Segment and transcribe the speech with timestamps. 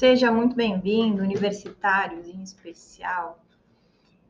[0.00, 3.38] Seja muito bem-vindo, universitários em especial.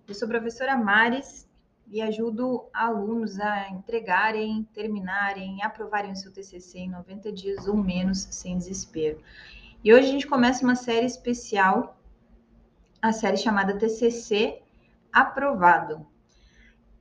[0.08, 1.48] Eu sou professora Mares
[1.86, 8.26] e ajudo alunos a entregarem, terminarem, aprovarem o seu TCC em 90 dias ou menos
[8.32, 9.20] sem desespero.
[9.84, 11.96] E hoje a gente começa uma série especial,
[13.00, 14.60] a série chamada TCC
[15.12, 16.04] Aprovado.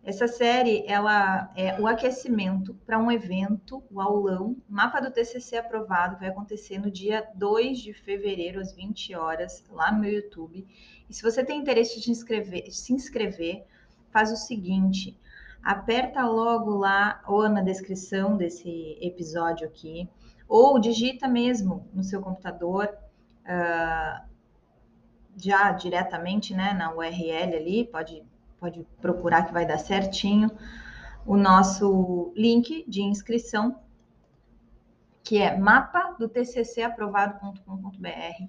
[0.09, 6.17] Essa série ela é o aquecimento para um evento, o aulão, mapa do TCC aprovado,
[6.17, 10.65] vai acontecer no dia 2 de fevereiro às 20 horas lá no meu YouTube.
[11.07, 13.64] E se você tem interesse de inscrever, se inscrever,
[14.09, 15.15] faz o seguinte,
[15.61, 20.09] aperta logo lá ou na descrição desse episódio aqui,
[20.47, 22.89] ou digita mesmo no seu computador
[23.45, 24.28] uh,
[25.37, 28.23] já diretamente, né, na URL ali, pode
[28.59, 30.51] pode procurar que vai dar certinho
[31.25, 33.80] o nosso link de inscrição,
[35.23, 38.47] que é mapa do tccaprovado.com.br.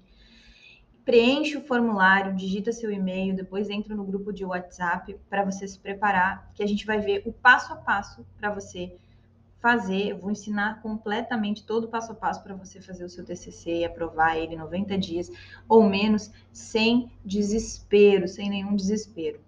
[1.04, 5.78] Preenche o formulário, digita seu e-mail, depois entra no grupo de WhatsApp para você se
[5.78, 8.96] preparar, que a gente vai ver o passo a passo para você
[9.60, 10.10] fazer.
[10.10, 13.78] Eu vou ensinar completamente todo o passo a passo para você fazer o seu TCC
[13.78, 15.28] e aprovar ele em 90 dias
[15.68, 19.40] ou menos, sem desespero, sem nenhum desespero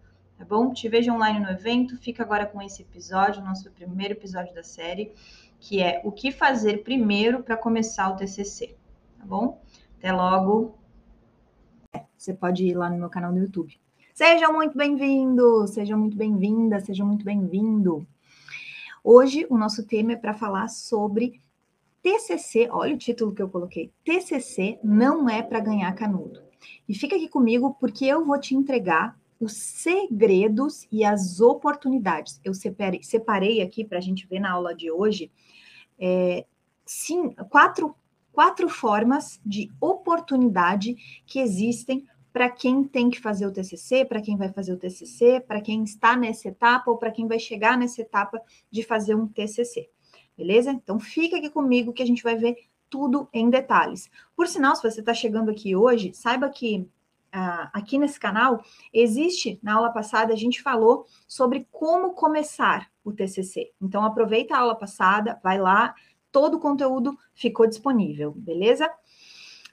[0.43, 0.73] tá bom?
[0.73, 1.97] Te vejo online no evento.
[1.97, 5.13] Fica agora com esse episódio, nosso primeiro episódio da série,
[5.61, 8.75] que é o que fazer primeiro para começar o TCC,
[9.21, 9.63] tá bom?
[9.99, 10.77] Até logo.
[12.19, 13.81] Você pode ir lá no meu canal no YouTube.
[14.13, 18.05] Sejam muito bem-vindos, sejam muito bem-vindas, sejam muito bem-vindo.
[19.05, 21.41] Hoje o nosso tema é para falar sobre
[22.03, 22.69] TCC.
[22.69, 23.93] Olha o título que eu coloquei.
[24.05, 26.43] TCC não é para ganhar canudo.
[26.89, 32.41] E fica aqui comigo porque eu vou te entregar os segredos e as oportunidades.
[32.45, 35.33] Eu separei, separei aqui para a gente ver na aula de hoje
[35.99, 36.47] é,
[36.87, 37.97] sim, quatro,
[38.31, 40.95] quatro formas de oportunidade
[41.27, 45.41] que existem para quem tem que fazer o TCC, para quem vai fazer o TCC,
[45.41, 48.41] para quem está nessa etapa ou para quem vai chegar nessa etapa
[48.71, 49.91] de fazer um TCC.
[50.39, 50.71] Beleza?
[50.71, 52.57] Então fica aqui comigo que a gente vai ver
[52.89, 54.09] tudo em detalhes.
[54.37, 56.89] Por sinal, se você está chegando aqui hoje, saiba que
[57.33, 58.63] aqui nesse canal,
[58.93, 63.73] existe, na aula passada, a gente falou sobre como começar o TCC.
[63.81, 65.95] Então, aproveita a aula passada, vai lá,
[66.31, 68.91] todo o conteúdo ficou disponível, beleza?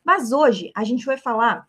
[0.03, 1.67] Mas hoje a gente vai falar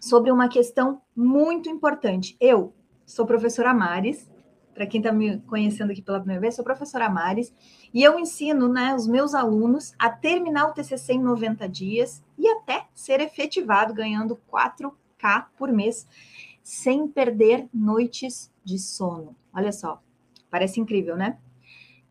[0.00, 2.36] sobre uma questão muito importante.
[2.40, 4.30] Eu sou professora Mares,
[4.72, 7.52] para quem está me conhecendo aqui pela primeira vez, sou professora Mares,
[7.92, 12.48] e eu ensino né, os meus alunos a terminar o TCC em 90 dias e
[12.48, 14.96] até ser efetivado, ganhando quatro
[15.56, 16.06] por mês,
[16.62, 19.34] sem perder noites de sono.
[19.52, 20.02] Olha só,
[20.50, 21.38] parece incrível, né?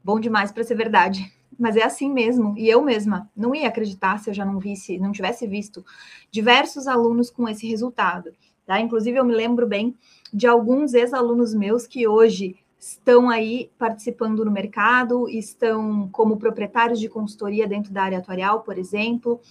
[0.03, 1.31] Bom demais para ser verdade.
[1.57, 4.97] Mas é assim mesmo, e eu mesma não ia acreditar se eu já não visse,
[4.97, 5.83] não tivesse visto
[6.31, 8.31] diversos alunos com esse resultado.
[8.65, 8.79] Tá?
[8.79, 9.95] Inclusive, eu me lembro bem
[10.31, 17.09] de alguns ex-alunos meus que hoje estão aí participando no mercado, estão como proprietários de
[17.09, 19.41] consultoria dentro da área atuarial, por exemplo,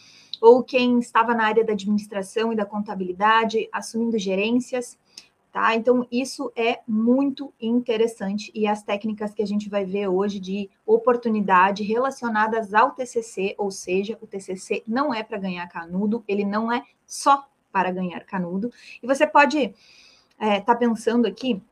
[0.40, 4.98] ou quem estava na área da administração e da contabilidade, assumindo gerências,
[5.52, 5.74] tá?
[5.74, 10.70] Então, isso é muito interessante e as técnicas que a gente vai ver hoje de
[10.86, 16.70] oportunidade relacionadas ao TCC, ou seja, o TCC não é para ganhar canudo, ele não
[16.70, 18.70] é só para ganhar canudo.
[19.02, 19.74] E você pode estar
[20.40, 21.62] é, tá pensando aqui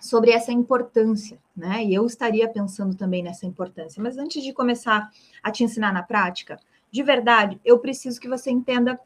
[0.00, 1.84] sobre essa importância, né?
[1.84, 4.02] E eu estaria pensando também nessa importância.
[4.02, 5.10] Mas antes de começar
[5.42, 6.58] a te ensinar na prática,
[6.90, 8.98] de verdade, eu preciso que você entenda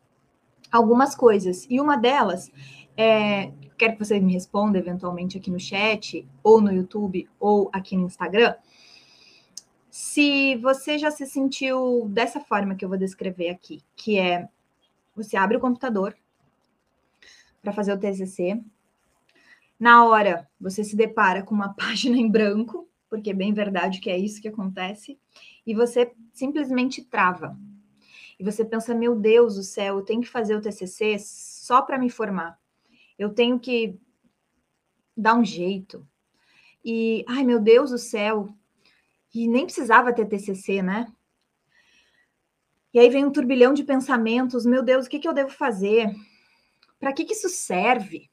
[0.70, 1.66] algumas coisas.
[1.68, 2.50] E uma delas
[2.96, 7.96] é, quero que você me responda eventualmente aqui no chat, ou no YouTube, ou aqui
[7.96, 8.54] no Instagram.
[9.90, 14.48] Se você já se sentiu dessa forma que eu vou descrever aqui, que é
[15.14, 16.16] você abre o computador
[17.60, 18.60] para fazer o TCC,
[19.78, 24.08] na hora você se depara com uma página em branco, porque é bem verdade que
[24.08, 25.18] é isso que acontece,
[25.66, 27.58] e você simplesmente trava
[28.42, 31.96] e você pensa, meu Deus do céu, eu tenho que fazer o TCC só para
[31.96, 32.58] me formar.
[33.16, 33.96] Eu tenho que
[35.16, 36.04] dar um jeito.
[36.84, 38.52] E, ai, meu Deus do céu,
[39.32, 41.06] e nem precisava ter TCC, né?
[42.92, 46.12] E aí vem um turbilhão de pensamentos, meu Deus, o que, que eu devo fazer?
[46.98, 48.28] Para que, que isso serve?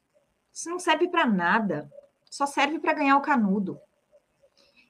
[0.51, 1.87] Isso não serve para nada,
[2.31, 3.79] só serve para ganhar o canudo.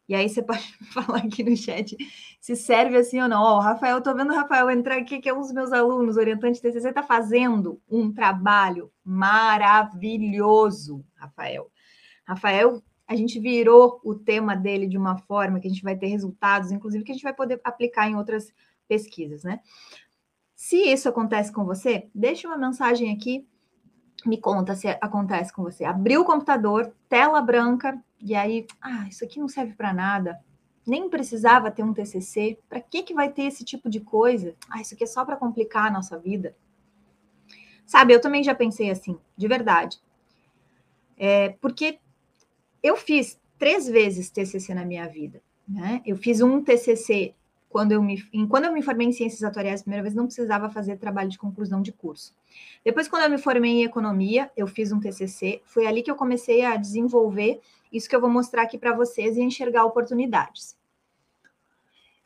[0.10, 1.96] E aí você pode falar aqui no chat
[2.42, 3.42] se serve assim ou não.
[3.42, 6.18] Ó, oh, Rafael, tô vendo o Rafael entrar aqui, que é um dos meus alunos,
[6.18, 11.72] orientante TCC, está fazendo um trabalho maravilhoso, Rafael.
[12.26, 16.08] Rafael, a gente virou o tema dele de uma forma que a gente vai ter
[16.08, 18.52] resultados, inclusive que a gente vai poder aplicar em outras
[18.88, 19.60] pesquisas, né?
[20.56, 23.48] Se isso acontece com você, deixe uma mensagem aqui,
[24.26, 25.84] me conta se acontece com você.
[25.86, 30.40] Abriu o computador, tela branca, e aí, ah, isso aqui não serve para nada.
[30.86, 32.60] Nem precisava ter um TCC.
[32.68, 34.56] Para que que vai ter esse tipo de coisa?
[34.70, 36.56] Ah, isso aqui é só para complicar a nossa vida.
[37.86, 40.00] Sabe, eu também já pensei assim, de verdade.
[41.18, 42.00] É, porque
[42.84, 45.42] eu fiz três vezes TCC na minha vida.
[45.68, 46.02] Né?
[46.06, 47.36] Eu fiz um TCC
[47.70, 50.70] quando eu me, quando eu me formei em ciências atuariais, a primeira vez não precisava
[50.70, 52.36] fazer trabalho de conclusão de curso.
[52.84, 55.62] Depois, quando eu me formei em economia, eu fiz um TCC.
[55.66, 57.62] Foi ali que eu comecei a desenvolver
[57.92, 60.76] isso que eu vou mostrar aqui para vocês e enxergar oportunidades.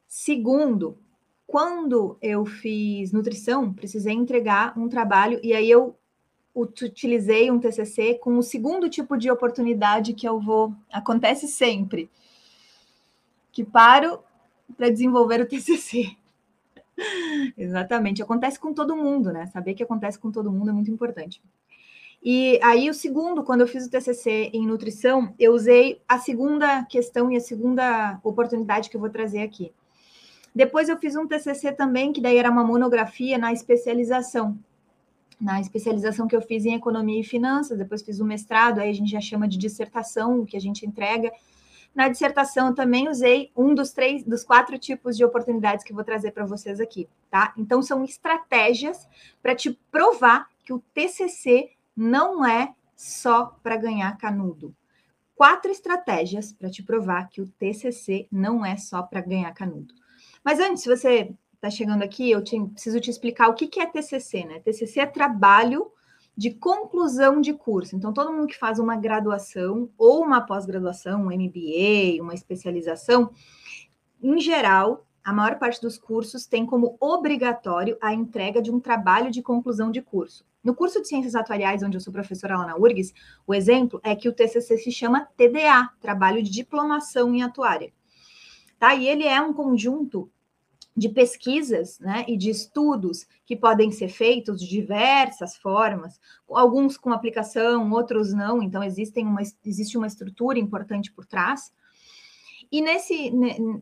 [0.07, 0.97] Segundo,
[1.45, 5.95] quando eu fiz nutrição, precisei entregar um trabalho e aí eu
[6.55, 12.09] utilizei um TCC com o segundo tipo de oportunidade que eu vou acontece sempre,
[13.51, 14.19] que paro
[14.75, 16.15] para desenvolver o TCC.
[17.57, 19.47] Exatamente, acontece com todo mundo, né?
[19.47, 21.41] Saber que acontece com todo mundo é muito importante.
[22.25, 26.83] E aí, o segundo, quando eu fiz o TCC em nutrição, eu usei a segunda
[26.85, 29.73] questão e a segunda oportunidade que eu vou trazer aqui.
[30.55, 34.57] Depois, eu fiz um TCC também, que daí era uma monografia na especialização.
[35.41, 38.93] Na especialização que eu fiz em economia e finanças, depois fiz um mestrado, aí a
[38.93, 41.29] gente já chama de dissertação, o que a gente entrega.
[41.93, 46.31] Na dissertação também usei um dos três, dos quatro tipos de oportunidades que vou trazer
[46.31, 47.53] para vocês aqui, tá?
[47.57, 49.07] Então são estratégias
[49.41, 54.75] para te provar que o TCC não é só para ganhar canudo.
[55.35, 59.93] Quatro estratégias para te provar que o TCC não é só para ganhar canudo.
[60.43, 63.79] Mas antes, se você está chegando aqui, eu te, preciso te explicar o que, que
[63.79, 64.59] é TCC, né?
[64.59, 65.91] TCC é trabalho
[66.35, 67.95] de conclusão de curso.
[67.95, 73.31] Então, todo mundo que faz uma graduação ou uma pós-graduação, um MBA, uma especialização,
[74.21, 79.31] em geral, a maior parte dos cursos tem como obrigatório a entrega de um trabalho
[79.31, 80.45] de conclusão de curso.
[80.63, 83.13] No curso de Ciências Atuariais, onde eu sou professora lá na URGS,
[83.45, 87.91] o exemplo é que o TCC se chama TDA, Trabalho de Diplomação em Atuária.
[88.79, 88.95] Tá?
[88.95, 90.29] E ele é um conjunto
[90.95, 96.19] de pesquisas né, e de estudos que podem ser feitos de diversas formas,
[96.49, 101.73] alguns com aplicação, outros não, então existem uma, existe uma estrutura importante por trás.
[102.71, 103.31] E nesse,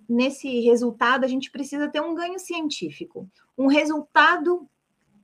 [0.07, 4.67] nesse resultado, a gente precisa ter um ganho científico, um resultado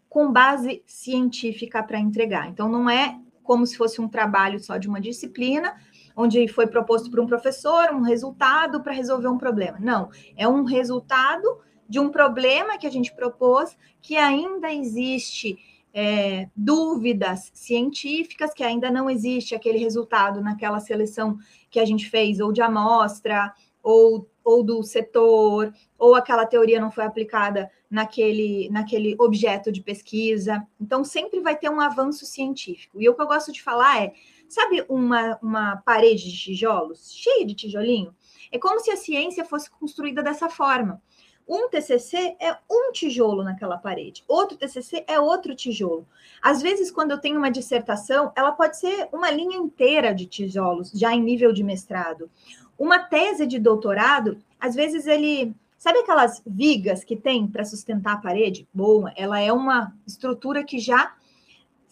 [0.09, 2.49] com base científica para entregar.
[2.49, 5.75] Então, não é como se fosse um trabalho só de uma disciplina,
[6.15, 9.77] onde foi proposto por um professor um resultado para resolver um problema.
[9.79, 15.57] Não, é um resultado de um problema que a gente propôs, que ainda existe
[15.93, 21.37] é, dúvidas científicas, que ainda não existe aquele resultado naquela seleção
[21.69, 26.91] que a gente fez, ou de amostra, ou, ou do setor, ou aquela teoria não
[26.91, 30.61] foi aplicada naquele, naquele objeto de pesquisa.
[30.79, 33.01] Então, sempre vai ter um avanço científico.
[33.01, 34.13] E o que eu gosto de falar é:
[34.47, 38.13] sabe uma, uma parede de tijolos, cheia de tijolinho?
[38.51, 41.01] É como se a ciência fosse construída dessa forma.
[41.47, 46.05] Um TCC é um tijolo naquela parede, outro TCC é outro tijolo.
[46.41, 50.91] Às vezes, quando eu tenho uma dissertação, ela pode ser uma linha inteira de tijolos,
[50.91, 52.29] já em nível de mestrado.
[52.77, 55.55] Uma tese de doutorado, às vezes ele.
[55.77, 58.67] Sabe aquelas vigas que tem para sustentar a parede?
[58.73, 61.15] Bom, ela é uma estrutura que já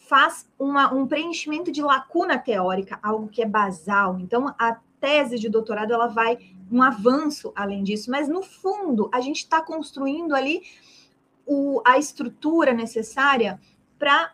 [0.08, 4.20] faz uma, um preenchimento de lacuna teórica, algo que é basal.
[4.20, 6.38] Então, a tese de doutorado ela vai
[6.72, 10.62] um avanço além disso, mas no fundo a gente está construindo ali
[11.46, 13.60] o, a estrutura necessária
[13.98, 14.34] para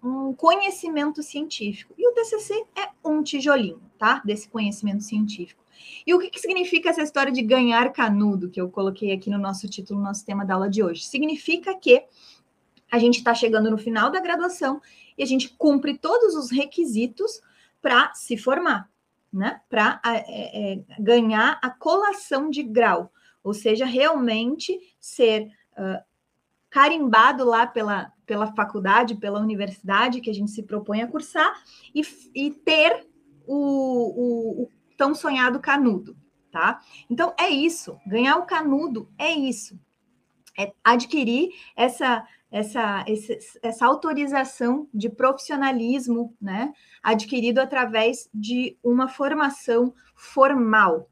[0.00, 1.94] um conhecimento científico.
[1.98, 4.22] E o TCC é um tijolinho, tá?
[4.24, 5.62] Desse conhecimento científico.
[6.06, 9.38] E o que, que significa essa história de ganhar canudo que eu coloquei aqui no
[9.38, 11.04] nosso título, no nosso tema da aula de hoje?
[11.04, 12.02] Significa que
[12.90, 14.80] a gente está chegando no final da graduação
[15.16, 17.40] e a gente cumpre todos os requisitos
[17.82, 18.88] para se formar
[19.38, 26.02] né, para é, é, ganhar a colação de grau, ou seja, realmente ser uh,
[26.68, 31.54] carimbado lá pela, pela faculdade, pela universidade que a gente se propõe a cursar
[31.94, 32.02] e,
[32.34, 33.06] e ter
[33.46, 36.16] o, o, o tão sonhado canudo,
[36.50, 36.80] tá?
[37.08, 39.78] Então é isso, ganhar o canudo é isso,
[40.58, 43.04] é adquirir essa essa,
[43.62, 51.08] essa autorização de profissionalismo, né, adquirido através de uma formação formal.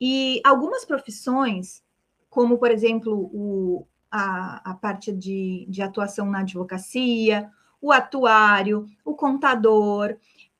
[0.00, 1.82] E algumas profissões,
[2.28, 7.48] como, por exemplo, o, a, a parte de, de atuação na advocacia,
[7.80, 10.16] o atuário, o contador,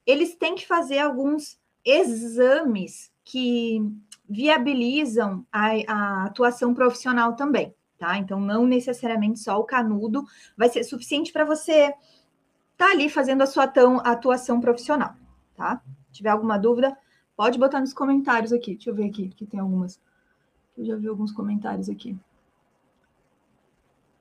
[0.06, 3.80] eles têm que fazer alguns exames que
[4.28, 8.18] viabilizam a, a atuação profissional também tá?
[8.18, 10.24] Então, não necessariamente só o canudo
[10.56, 11.96] vai ser suficiente para você estar
[12.76, 15.14] tá ali fazendo a sua atuação profissional,
[15.54, 15.80] tá?
[16.08, 16.98] Se tiver alguma dúvida,
[17.36, 18.74] pode botar nos comentários aqui.
[18.74, 20.00] Deixa eu ver aqui, que tem algumas.
[20.76, 22.18] Eu já vi alguns comentários aqui.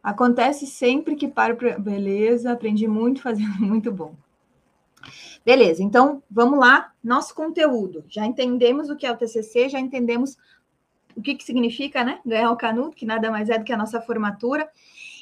[0.04, 1.56] Acontece sempre que paro.
[1.56, 1.80] Pra...
[1.80, 4.14] Beleza, aprendi muito fazendo, muito bom.
[5.44, 6.94] Beleza, então vamos lá.
[7.04, 8.06] Nosso conteúdo.
[8.08, 10.38] Já entendemos o que é o TCC, já entendemos
[11.16, 12.20] o que, que significa, né?
[12.26, 14.70] Ganhar o canudo, que nada mais é do que a nossa formatura.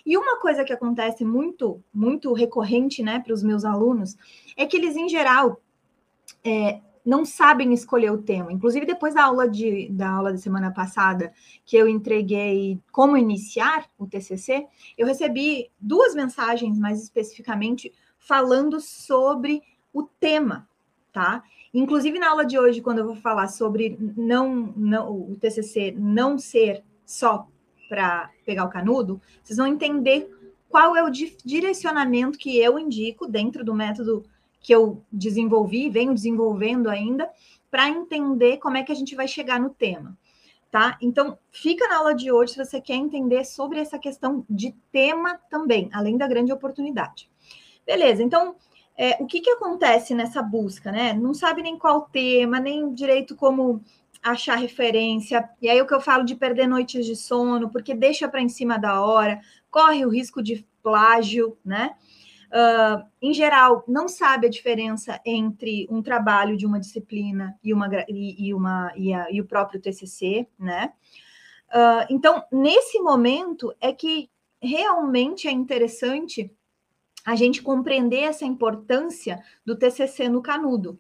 [0.06, 4.18] E uma coisa que acontece muito, muito recorrente, né, para os meus alunos,
[4.56, 5.62] é que eles, em geral,
[6.44, 8.52] é, não sabem escolher o tema.
[8.52, 11.34] Inclusive, depois da aula, de, da aula da semana passada,
[11.66, 14.68] que eu entreguei como iniciar o TCC,
[14.98, 19.62] eu recebi duas mensagens, mais especificamente, falando sobre
[19.94, 20.68] o tema,
[21.12, 21.44] tá?
[21.74, 26.38] Inclusive, na aula de hoje, quando eu vou falar sobre não, não o TCC não
[26.38, 27.48] ser só
[27.88, 30.30] para pegar o canudo, vocês vão entender
[30.68, 34.24] qual é o direcionamento que eu indico dentro do método
[34.62, 37.30] que eu desenvolvi, venho desenvolvendo ainda,
[37.72, 40.18] para entender como é que a gente vai chegar no tema,
[40.70, 40.98] tá?
[41.02, 45.40] Então, fica na aula de hoje se você quer entender sobre essa questão de tema
[45.50, 47.30] também, além da grande oportunidade.
[47.86, 48.56] Beleza, então
[49.02, 51.14] é, o que, que acontece nessa busca, né?
[51.14, 53.82] Não sabe nem qual tema, nem direito como
[54.22, 55.50] achar referência.
[55.62, 58.50] E aí o que eu falo de perder noites de sono, porque deixa para em
[58.50, 59.40] cima da hora,
[59.72, 61.96] corre o risco de plágio, né?
[62.48, 67.90] Uh, em geral, não sabe a diferença entre um trabalho de uma disciplina e, uma,
[68.10, 70.92] e, e uma, e, a, e o próprio TCC, né?
[71.70, 74.30] Uh, então, nesse momento é que
[74.62, 76.54] realmente é interessante
[77.30, 81.00] a gente compreender essa importância do TCC no canudo.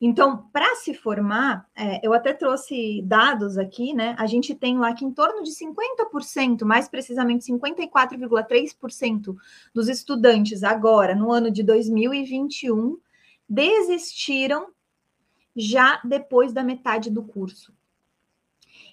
[0.00, 4.16] Então, para se formar, é, eu até trouxe dados aqui, né?
[4.18, 9.36] A gente tem lá que em torno de 50%, mais precisamente 54,3%
[9.72, 12.98] dos estudantes agora, no ano de 2021,
[13.48, 14.72] desistiram
[15.54, 17.72] já depois da metade do curso.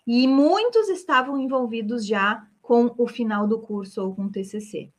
[0.06, 4.92] E muitos estavam envolvidos já com o final do curso ou com o TCC.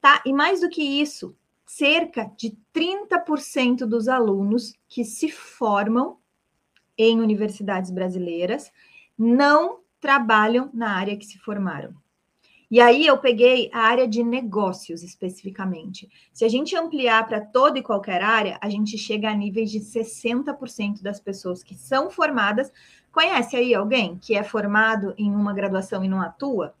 [0.00, 0.22] Tá?
[0.24, 1.36] E mais do que isso,
[1.66, 6.18] cerca de 30% dos alunos que se formam
[6.96, 8.72] em universidades brasileiras
[9.16, 11.94] não trabalham na área que se formaram.
[12.70, 16.08] E aí eu peguei a área de negócios especificamente.
[16.34, 19.80] Se a gente ampliar para toda e qualquer área, a gente chega a níveis de
[19.80, 22.70] 60% das pessoas que são formadas.
[23.10, 26.74] Conhece aí alguém que é formado em uma graduação e não atua?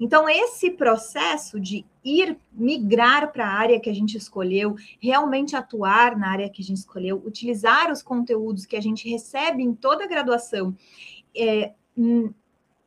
[0.00, 6.16] Então, esse processo de ir migrar para a área que a gente escolheu, realmente atuar
[6.16, 10.04] na área que a gente escolheu, utilizar os conteúdos que a gente recebe em toda
[10.04, 10.76] a graduação
[11.36, 11.72] é,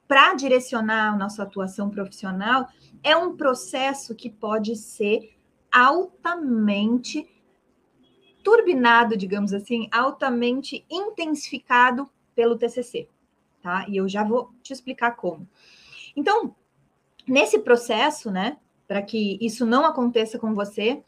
[0.08, 2.68] para direcionar a nossa atuação profissional,
[3.04, 5.36] é um processo que pode ser
[5.72, 7.30] altamente
[8.44, 13.08] turbinado, digamos assim, altamente intensificado pelo TCC,
[13.62, 13.86] tá?
[13.88, 15.48] E eu já vou te explicar como.
[16.16, 16.56] Então,
[17.28, 21.02] Nesse processo, né, para que isso não aconteça com você,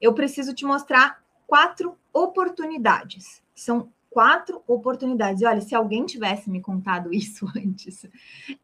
[0.00, 3.42] eu preciso te mostrar quatro oportunidades.
[3.54, 5.40] São quatro oportunidades.
[5.40, 8.06] E olha, se alguém tivesse me contado isso antes,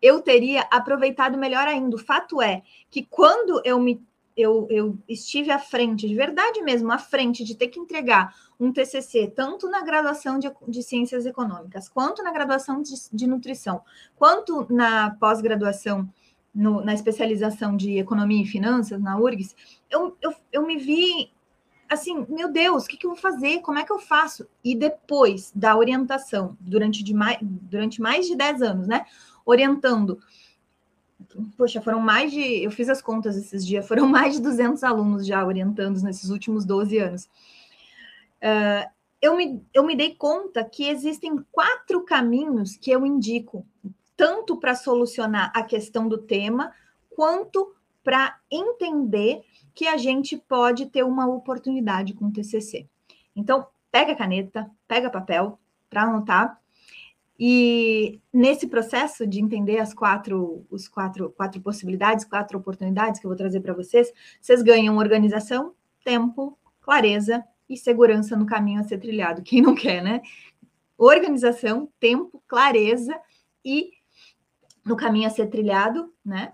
[0.03, 1.97] eu teria aproveitado melhor ainda.
[1.97, 4.05] O fato é que quando eu me
[4.37, 8.71] eu, eu estive à frente, de verdade mesmo, à frente de ter que entregar um
[8.71, 13.81] TCC, tanto na graduação de, de Ciências Econômicas, quanto na graduação de, de Nutrição,
[14.15, 16.07] quanto na pós-graduação
[16.57, 19.55] no, na especialização de economia e finanças na URGS,
[19.91, 21.31] eu, eu, eu me vi
[21.89, 23.61] assim, meu Deus, o que, que eu vou fazer?
[23.61, 24.49] Como é que eu faço?
[24.65, 29.05] E depois da orientação, durante, de mais, durante mais de 10 anos, né?
[29.45, 30.19] Orientando.
[31.57, 32.41] Poxa, foram mais de.
[32.65, 36.65] Eu fiz as contas esses dias, foram mais de 200 alunos já orientando nesses últimos
[36.65, 37.25] 12 anos.
[38.43, 43.65] Uh, eu, me, eu me dei conta que existem quatro caminhos que eu indico
[44.16, 46.73] tanto para solucionar a questão do tema,
[47.11, 49.42] quanto para entender
[49.75, 52.87] que a gente pode ter uma oportunidade com o TCC.
[53.35, 55.58] Então, pega a caneta, pega papel
[55.90, 56.61] para anotar.
[57.38, 63.30] E nesse processo de entender as quatro, os quatro, quatro possibilidades, quatro oportunidades que eu
[63.30, 68.99] vou trazer para vocês, vocês ganham organização, tempo, clareza e segurança no caminho a ser
[68.99, 69.42] trilhado.
[69.42, 70.23] Quem não quer, né?
[70.96, 73.14] Organização, tempo, clareza
[73.64, 73.90] e
[74.87, 76.52] no caminho a ser trilhado, né?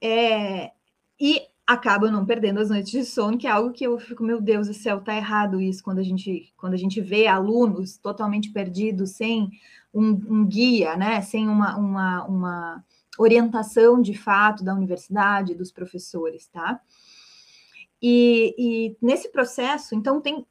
[0.00, 0.72] É,
[1.18, 4.40] e acabam não perdendo as noites de sono, que é algo que eu fico, meu
[4.40, 8.50] Deus do céu, tá errado isso quando a gente, quando a gente vê alunos totalmente
[8.50, 9.50] perdidos, sem
[9.92, 11.22] um, um guia, né?
[11.22, 12.84] Sem uma, uma, uma
[13.18, 16.80] orientação de fato da universidade, dos professores, tá?
[18.02, 20.46] E, e nesse processo, então, tem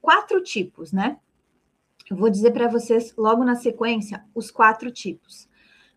[0.00, 1.18] quatro tipos, né?
[2.10, 5.48] Eu vou dizer para vocês logo na sequência os quatro tipos.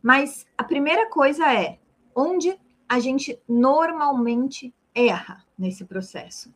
[0.02, 1.80] Mas a primeira coisa é
[2.16, 6.54] onde a gente normalmente erra nesse processo.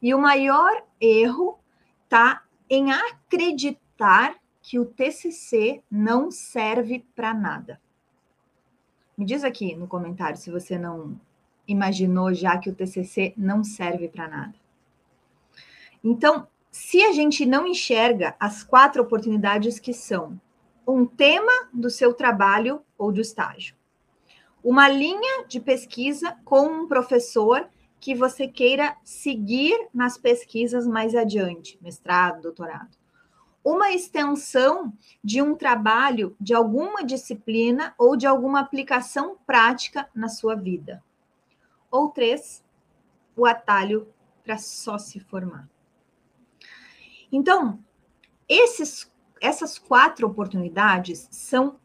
[0.00, 1.58] E o maior erro
[2.04, 7.80] está em acreditar que o TCC não serve para nada.
[9.16, 11.20] Me diz aqui no comentário se você não
[11.66, 14.54] imaginou já que o TCC não serve para nada.
[16.02, 20.40] Então, se a gente não enxerga as quatro oportunidades que são
[20.86, 23.76] um tema do seu trabalho ou do estágio,
[24.62, 27.68] uma linha de pesquisa com um professor
[28.00, 32.96] que você queira seguir nas pesquisas mais adiante, mestrado, doutorado.
[33.64, 40.56] Uma extensão de um trabalho de alguma disciplina ou de alguma aplicação prática na sua
[40.56, 41.02] vida.
[41.88, 42.64] Ou três,
[43.36, 44.12] o atalho
[44.42, 45.68] para só se formar.
[47.30, 47.78] Então,
[48.48, 49.11] esses,
[49.42, 51.78] essas quatro oportunidades são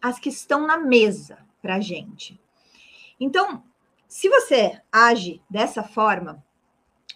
[0.00, 2.40] as que estão na mesa para a gente.
[3.20, 3.62] Então,
[4.08, 6.44] se você age dessa forma,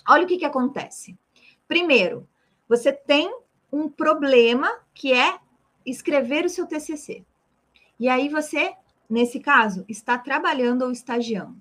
[0.09, 1.19] olha o que, que acontece.
[1.67, 2.29] Primeiro,
[2.69, 3.35] você tem
[3.73, 5.39] um problema que é
[5.85, 7.25] escrever o seu TCC.
[7.99, 8.75] E aí você,
[9.09, 11.61] nesse caso, está trabalhando ou estagiando.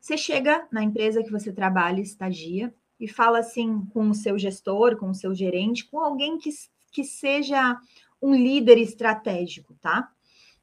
[0.00, 4.96] Você chega na empresa que você trabalha, estagia, e fala assim com o seu gestor,
[4.96, 6.50] com o seu gerente, com alguém que,
[6.92, 7.80] que seja
[8.20, 10.12] um líder estratégico, tá?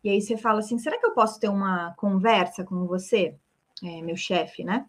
[0.03, 3.35] E aí você fala assim: será que eu posso ter uma conversa com você,
[3.83, 4.87] é, meu chefe, né?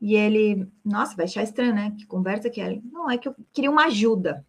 [0.00, 1.94] E ele, nossa, vai achar estranho, né?
[1.98, 2.80] Que conversa que é?
[2.84, 4.46] Não, é que eu queria uma ajuda.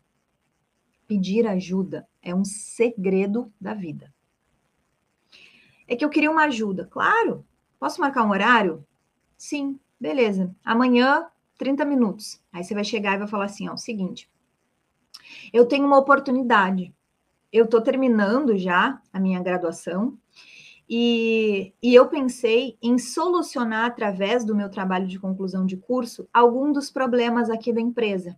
[1.08, 4.14] Pedir ajuda é um segredo da vida.
[5.88, 6.86] É que eu queria uma ajuda.
[6.86, 7.44] Claro,
[7.80, 8.86] posso marcar um horário?
[9.36, 10.56] Sim, beleza.
[10.64, 12.40] Amanhã, 30 minutos.
[12.54, 14.30] Aí você vai chegar e vai falar assim: ó, o seguinte,
[15.54, 16.94] eu tenho uma oportunidade.
[17.52, 20.18] Eu estou terminando já a minha graduação
[20.88, 26.72] e, e, eu pensei em solucionar através do meu trabalho de conclusão de curso algum
[26.72, 28.36] dos problemas aqui da empresa.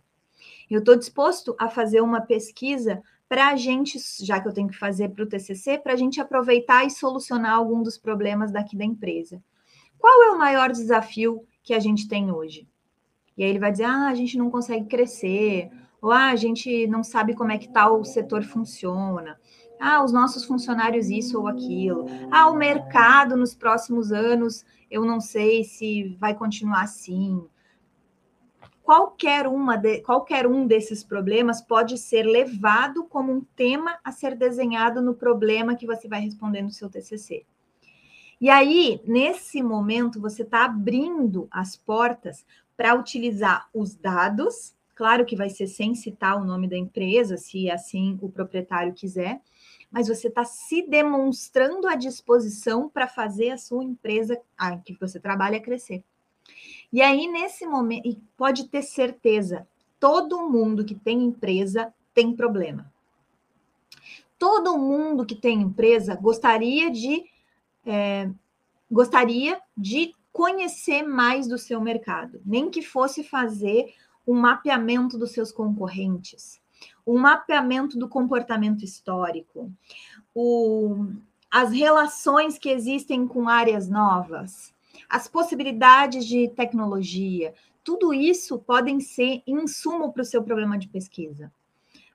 [0.70, 4.76] Eu estou disposto a fazer uma pesquisa para a gente, já que eu tenho que
[4.76, 8.84] fazer para o TCC, para a gente aproveitar e solucionar algum dos problemas daqui da
[8.84, 9.42] empresa.
[9.98, 12.68] Qual é o maior desafio que a gente tem hoje?
[13.34, 15.70] E aí ele vai dizer: ah, a gente não consegue crescer,
[16.02, 19.38] ou ah, a gente não sabe como é que tal setor funciona.
[19.80, 22.06] Ah, os nossos funcionários isso ou aquilo.
[22.30, 27.46] Ah, o mercado nos próximos anos, eu não sei se vai continuar assim.
[28.82, 34.34] Qualquer, uma de, qualquer um desses problemas pode ser levado como um tema a ser
[34.34, 37.46] desenhado no problema que você vai responder no seu TCC.
[38.40, 42.44] E aí, nesse momento, você está abrindo as portas
[42.76, 47.70] para utilizar os dados, claro que vai ser sem citar o nome da empresa, se
[47.70, 49.40] assim o proprietário quiser,
[49.90, 55.20] mas você está se demonstrando à disposição para fazer a sua empresa, a que você
[55.20, 56.02] trabalha, crescer.
[56.92, 59.66] E aí, nesse momento, e pode ter certeza,
[60.00, 62.92] todo mundo que tem empresa tem problema.
[64.38, 67.24] Todo mundo que tem empresa gostaria de
[67.86, 68.30] é,
[68.90, 73.94] gostaria de conhecer mais do seu mercado, nem que fosse fazer
[74.26, 76.60] um mapeamento dos seus concorrentes,
[77.06, 79.70] um mapeamento do comportamento histórico,
[80.34, 81.06] o,
[81.50, 84.72] as relações que existem com áreas novas,
[85.08, 87.54] as possibilidades de tecnologia,
[87.84, 91.52] tudo isso podem ser insumo para o seu problema de pesquisa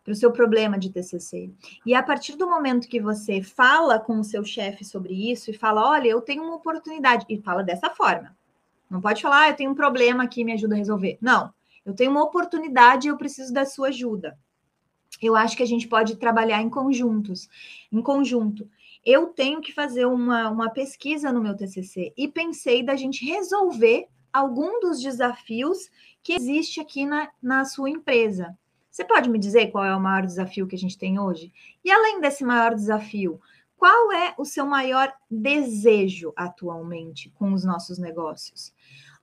[0.07, 1.51] para o seu problema de TCC.
[1.85, 5.53] E a partir do momento que você fala com o seu chefe sobre isso e
[5.53, 8.33] fala, olha, eu tenho uma oportunidade, e fala dessa forma.
[8.89, 11.17] Não pode falar, ah, eu tenho um problema aqui, me ajuda a resolver.
[11.19, 11.53] Não,
[11.87, 14.37] eu tenho uma oportunidade e eu preciso da sua ajuda.
[15.21, 17.47] Eu acho que a gente pode trabalhar em conjuntos,
[17.89, 18.69] em conjunto.
[19.05, 24.05] Eu tenho que fazer uma, uma pesquisa no meu TCC e pensei da gente resolver
[24.33, 25.89] algum dos desafios
[26.21, 28.57] que existe aqui na, na sua empresa.
[28.91, 31.53] Você pode me dizer qual é o maior desafio que a gente tem hoje?
[31.85, 33.39] E além desse maior desafio,
[33.77, 38.73] qual é o seu maior desejo atualmente com os nossos negócios?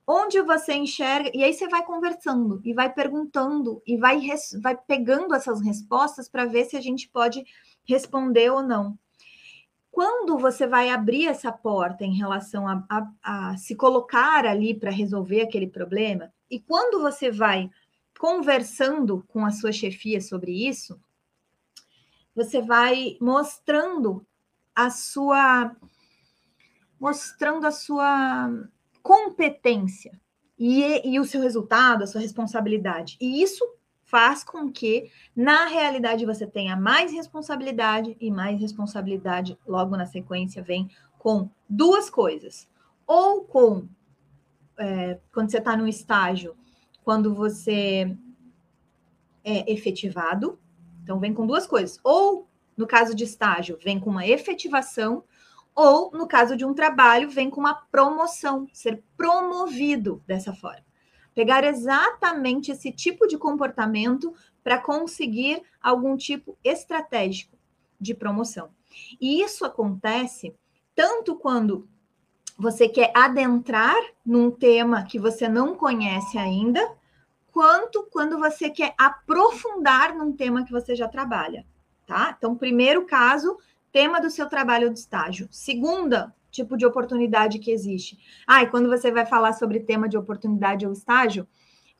[0.07, 4.21] Onde você enxerga, e aí você vai conversando e vai perguntando e vai,
[4.61, 7.43] vai pegando essas respostas para ver se a gente pode
[7.83, 8.97] responder ou não.
[9.95, 14.91] quando você vai abrir essa porta em relação a, a, a se colocar ali para
[14.91, 17.71] resolver aquele problema, e quando você vai
[18.19, 20.99] conversando com a sua chefia sobre isso,
[22.35, 24.27] você vai mostrando
[24.75, 25.73] a sua
[26.99, 28.51] mostrando a sua
[29.05, 30.19] competência
[30.57, 33.17] e, e o seu resultado, a sua responsabilidade.
[33.21, 33.63] E isso
[34.03, 40.63] faz com que, na realidade, você tenha mais responsabilidade e mais responsabilidade logo na sequência
[40.63, 40.89] vem
[41.19, 42.67] com duas coisas.
[43.05, 43.87] Ou com,
[44.75, 46.55] é, quando você está no estágio,
[47.03, 48.17] quando você
[49.43, 50.57] é efetivado,
[51.03, 51.99] então vem com duas coisas.
[52.03, 55.23] Ou, no caso de estágio, vem com uma efetivação,
[55.75, 60.85] ou, no caso de um trabalho, vem com uma promoção, ser promovido dessa forma
[61.35, 64.33] pegar exatamente esse tipo de comportamento
[64.63, 67.57] para conseguir algum tipo estratégico
[67.99, 68.69] de promoção.
[69.19, 70.55] E isso acontece
[70.95, 71.87] tanto quando
[72.57, 76.89] você quer adentrar num tema que você não conhece ainda,
[77.51, 81.65] quanto quando você quer aprofundar num tema que você já trabalha,
[82.07, 82.33] tá?
[82.37, 83.57] Então, primeiro caso,
[83.95, 85.47] tema do seu trabalho de estágio.
[85.49, 88.19] Segunda, tipo de oportunidade que existe.
[88.45, 91.47] Ah, e quando você vai falar sobre tema de oportunidade ou estágio,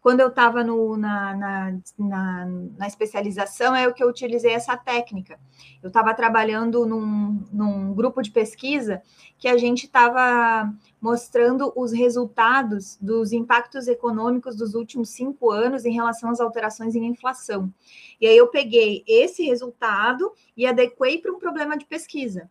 [0.06, 2.46] quando eu estava na, na, na,
[2.78, 5.40] na, especialização, é o que eu utilizei essa técnica.
[5.82, 9.02] Eu estava trabalhando num, num grupo de pesquisa
[9.36, 15.94] que a gente estava mostrando os resultados dos impactos econômicos dos últimos cinco anos em
[15.94, 17.74] relação às alterações em inflação.
[18.22, 22.48] E aí eu peguei esse resultado e adequei para um problema de pesquisa.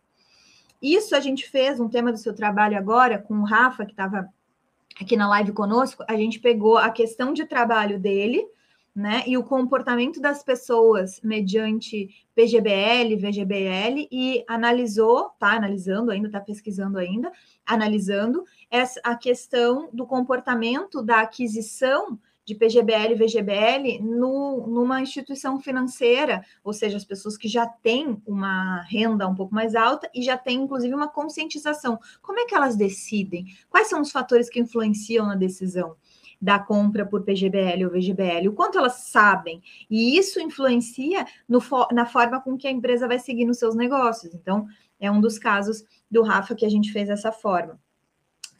[0.81, 4.29] Isso a gente fez, um tema do seu trabalho agora, com o Rafa, que estava
[4.99, 8.45] aqui na live conosco, a gente pegou a questão de trabalho dele,
[8.95, 16.39] né, e o comportamento das pessoas mediante PGBL, VGBL, e analisou, tá analisando ainda, tá
[16.39, 17.29] pesquisando ainda,
[17.65, 25.59] analisando essa, a questão do comportamento da aquisição de PGBL e VGBL no, numa instituição
[25.59, 30.21] financeira, ou seja, as pessoas que já têm uma renda um pouco mais alta e
[30.21, 31.99] já têm, inclusive, uma conscientização.
[32.21, 33.47] Como é que elas decidem?
[33.69, 35.95] Quais são os fatores que influenciam na decisão?
[36.41, 41.59] da compra por PGBL ou VGBL, o quanto elas sabem, e isso influencia no,
[41.91, 44.35] na forma com que a empresa vai seguir nos seus negócios.
[44.35, 44.67] Então,
[44.99, 47.79] é um dos casos do Rafa que a gente fez dessa forma.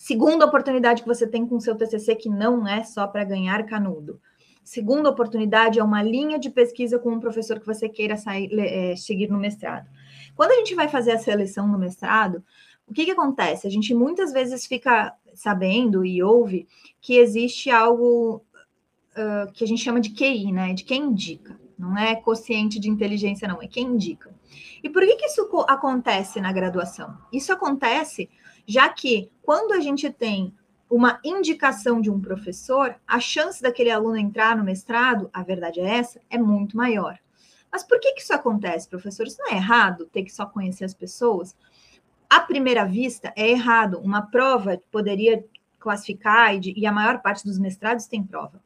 [0.05, 3.65] Segunda oportunidade que você tem com o seu TCC, que não é só para ganhar
[3.65, 4.21] canudo.
[4.63, 8.95] Segunda oportunidade é uma linha de pesquisa com um professor que você queira sair, é,
[8.95, 9.89] seguir no mestrado.
[10.35, 12.43] Quando a gente vai fazer a seleção no mestrado,
[12.87, 13.65] o que, que acontece?
[13.65, 16.67] A gente muitas vezes fica sabendo e ouve
[17.01, 18.43] que existe algo
[19.17, 20.71] uh, que a gente chama de QI, né?
[20.75, 21.59] De quem indica.
[21.79, 24.31] Não é consciente de inteligência, não, é quem indica.
[24.83, 27.17] E por que, que isso acontece na graduação?
[27.33, 28.29] Isso acontece
[28.65, 30.53] já que quando a gente tem
[30.89, 35.97] uma indicação de um professor, a chance daquele aluno entrar no mestrado, a verdade é
[35.97, 37.19] essa, é muito maior.
[37.71, 39.27] Mas por que, que isso acontece, professor?
[39.27, 41.55] Isso não é errado ter que só conhecer as pessoas?
[42.29, 43.99] À primeira vista, é errado.
[43.99, 45.43] Uma prova poderia
[45.79, 48.61] classificar, e, e a maior parte dos mestrados tem prova.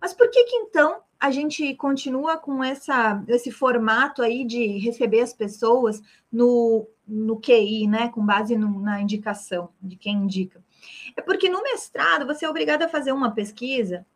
[0.00, 5.20] Mas por que, que então a gente continua com essa, esse formato aí de receber
[5.20, 10.62] as pessoas no no QI, né, com base no, na indicação de quem indica.
[11.16, 14.06] É porque no mestrado você é obrigado a fazer uma pesquisa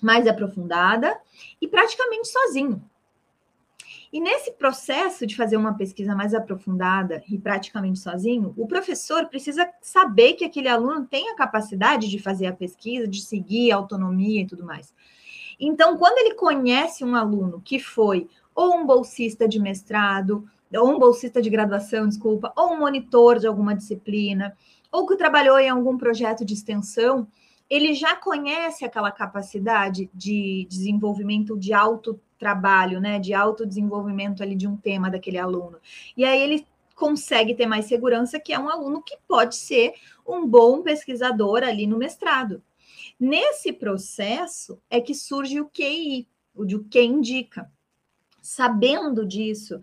[0.00, 1.18] mais aprofundada
[1.60, 2.82] e praticamente sozinho.
[4.12, 9.70] E nesse processo de fazer uma pesquisa mais aprofundada e praticamente sozinho, o professor precisa
[9.80, 14.42] saber que aquele aluno tem a capacidade de fazer a pesquisa, de seguir a autonomia
[14.42, 14.92] e tudo mais.
[15.60, 20.98] Então, quando ele conhece um aluno que foi ou um bolsista de mestrado, ou um
[20.98, 24.56] bolsista de graduação, desculpa, ou um monitor de alguma disciplina,
[24.92, 27.26] ou que trabalhou em algum projeto de extensão,
[27.68, 34.76] ele já conhece aquela capacidade de desenvolvimento de autotrabalho, né, de autodesenvolvimento ali de um
[34.76, 35.78] tema daquele aluno.
[36.16, 39.94] E aí ele consegue ter mais segurança que é um aluno que pode ser
[40.26, 42.62] um bom pesquisador ali no mestrado.
[43.18, 47.70] Nesse processo é que surge o QI, o de que indica.
[48.42, 49.78] Sabendo disso,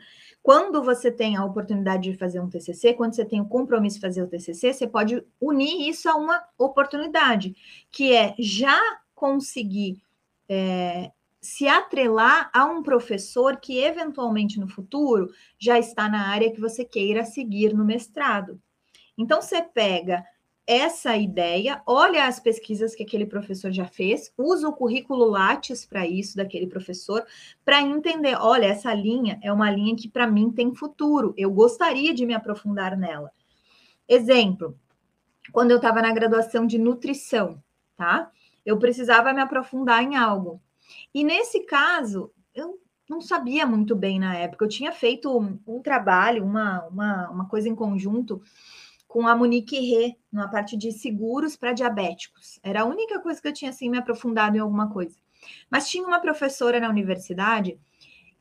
[0.47, 4.01] quando você tem a oportunidade de fazer um TCC, quando você tem o compromisso de
[4.01, 7.53] fazer o TCC, você pode unir isso a uma oportunidade,
[7.91, 8.79] que é já
[9.13, 10.01] conseguir
[10.47, 15.29] é, se atrelar a um professor que eventualmente no futuro
[15.60, 18.57] já está na área que você queira seguir no mestrado.
[19.17, 20.23] Então você pega
[20.67, 26.06] essa ideia, olha as pesquisas que aquele professor já fez, usa o currículo Lattes para
[26.06, 27.25] isso, daquele professor,
[27.63, 32.13] para entender: olha, essa linha é uma linha que para mim tem futuro, eu gostaria
[32.13, 33.32] de me aprofundar nela.
[34.10, 34.77] Exemplo,
[35.53, 37.63] quando eu estava na graduação de nutrição,
[37.95, 38.30] tá?
[38.65, 40.62] Eu precisava me aprofundar em algo.
[41.13, 42.77] E nesse caso, eu
[43.10, 47.69] não sabia muito bem na época, eu tinha feito um, trabalho, uma, uma, uma coisa
[47.69, 48.41] em conjunto
[49.17, 52.60] com a Monique Rê, na parte de seguros para diabéticos.
[52.62, 55.17] Era a única coisa que eu tinha assim me aprofundado em alguma coisa.
[55.71, 57.80] Mas tinha uma professora na universidade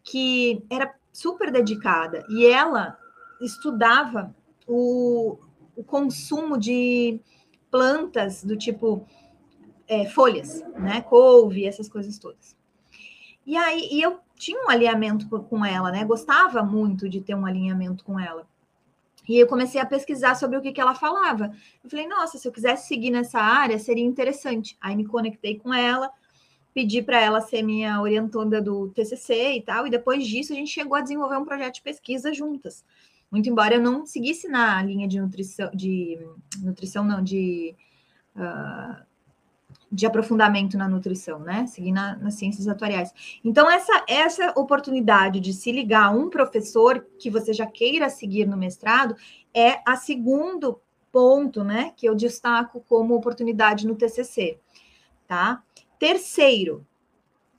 [0.04, 2.94] que era super dedicada e ela
[3.40, 4.36] estudava
[4.66, 5.38] o,
[5.74, 7.22] o consumo de
[7.70, 9.08] plantas do tipo
[9.88, 11.00] é, folhas, né?
[11.00, 12.54] Couve, essas coisas todas.
[13.46, 16.04] E aí e eu tinha um alinhamento com ela, né?
[16.04, 18.46] Gostava muito de ter um alinhamento com ela.
[19.28, 21.52] E eu comecei a pesquisar sobre o que, que ela falava.
[21.82, 24.76] Eu falei, nossa, se eu quisesse seguir nessa área, seria interessante.
[24.80, 26.10] Aí me conectei com ela,
[26.72, 30.70] pedi para ela ser minha orientanda do TCC e tal, e depois disso a gente
[30.70, 32.84] chegou a desenvolver um projeto de pesquisa juntas.
[33.30, 36.18] Muito embora eu não seguisse na linha de nutrição, de
[36.62, 37.74] nutrição não, de
[38.36, 39.04] uh,
[39.90, 41.66] de aprofundamento na nutrição, né?
[41.66, 43.12] Seguir na, nas ciências atuariais.
[43.44, 48.46] Então, essa, essa oportunidade de se ligar a um professor que você já queira seguir
[48.46, 49.16] no mestrado
[49.54, 50.80] é a segundo
[51.12, 51.92] ponto, né?
[51.96, 54.58] Que eu destaco como oportunidade no TCC,
[55.26, 55.62] tá?
[55.98, 56.86] Terceiro,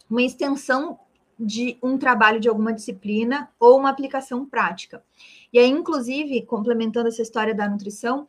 [0.09, 0.99] uma extensão
[1.39, 5.03] de um trabalho de alguma disciplina ou uma aplicação prática.
[5.53, 8.27] E aí, inclusive, complementando essa história da nutrição,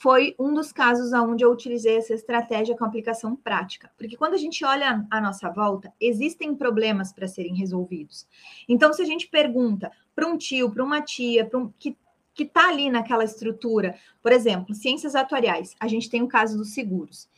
[0.00, 3.90] foi um dos casos onde eu utilizei essa estratégia com aplicação prática.
[3.98, 8.26] Porque quando a gente olha à nossa volta, existem problemas para serem resolvidos.
[8.68, 11.96] Então, se a gente pergunta para um tio, para uma tia, para um, que
[12.32, 16.72] que está ali naquela estrutura, por exemplo, ciências atuariais, a gente tem o caso dos
[16.72, 17.28] seguros.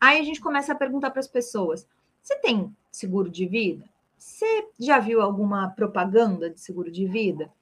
[0.00, 1.86] Aí a gente começa a perguntar para as pessoas:
[2.22, 3.84] você tem seguro de vida?
[4.16, 7.52] Você já viu alguma propaganda de seguro de vida?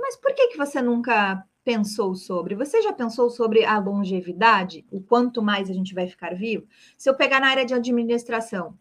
[0.00, 2.54] Mas por que, que você nunca pensou sobre?
[2.54, 4.84] Você já pensou sobre a longevidade?
[4.90, 6.66] O quanto mais a gente vai ficar vivo?
[6.96, 8.78] Se eu pegar na área de administração,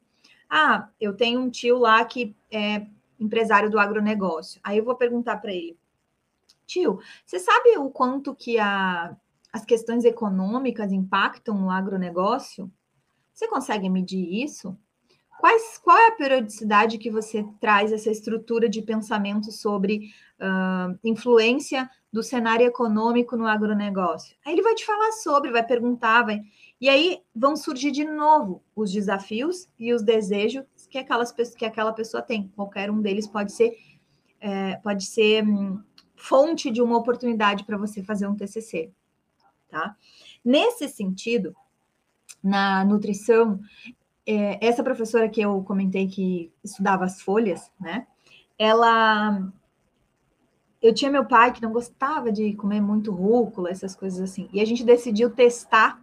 [0.49, 2.85] ah, eu tenho um tio lá que é
[3.19, 4.59] empresário do agronegócio.
[4.63, 5.77] Aí eu vou perguntar para ele,
[6.65, 9.15] tio, você sabe o quanto que a,
[9.51, 12.71] as questões econômicas impactam no agronegócio?
[13.33, 14.77] Você consegue medir isso?
[15.39, 21.89] Quais, qual é a periodicidade que você traz essa estrutura de pensamento sobre uh, influência
[22.11, 24.35] do cenário econômico no agronegócio?
[24.45, 26.41] Aí ele vai te falar sobre, vai perguntar, vai...
[26.79, 31.93] e aí vão surgir de novo os desafios e os desejos que, aquelas, que aquela
[31.93, 32.51] pessoa tem.
[32.55, 33.75] Qualquer um deles pode ser,
[34.39, 35.81] é, pode ser hum,
[36.15, 38.91] fonte de uma oportunidade para você fazer um TCC,
[39.69, 39.95] tá?
[40.43, 41.55] Nesse sentido,
[42.43, 43.59] na nutrição,
[44.25, 48.05] é, essa professora que eu comentei que estudava as folhas, né?
[48.57, 49.51] Ela
[50.83, 54.49] eu tinha meu pai que não gostava de comer muito rúcula, essas coisas assim.
[54.51, 55.97] E a gente decidiu testar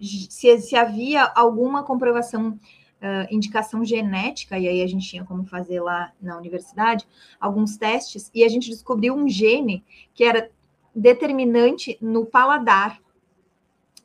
[0.00, 5.80] se, se havia alguma comprovação, uh, indicação genética, e aí a gente tinha como fazer
[5.80, 7.04] lá na universidade
[7.40, 10.48] alguns testes, e a gente descobriu um gene que era
[10.94, 13.00] determinante no paladar.